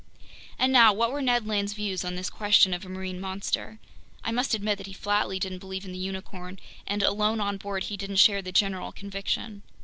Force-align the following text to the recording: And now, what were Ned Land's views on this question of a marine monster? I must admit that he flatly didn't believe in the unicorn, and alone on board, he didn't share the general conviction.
And 0.57 0.73
now, 0.73 0.91
what 0.93 1.11
were 1.11 1.21
Ned 1.21 1.45
Land's 1.45 1.73
views 1.73 2.03
on 2.03 2.15
this 2.15 2.31
question 2.31 2.73
of 2.73 2.83
a 2.83 2.89
marine 2.89 3.19
monster? 3.21 3.77
I 4.23 4.31
must 4.31 4.55
admit 4.55 4.79
that 4.79 4.87
he 4.87 4.93
flatly 4.93 5.37
didn't 5.37 5.59
believe 5.59 5.85
in 5.85 5.91
the 5.91 5.99
unicorn, 5.99 6.57
and 6.87 7.03
alone 7.03 7.39
on 7.39 7.57
board, 7.57 7.83
he 7.83 7.97
didn't 7.97 8.15
share 8.15 8.41
the 8.41 8.51
general 8.51 8.91
conviction. 8.91 9.61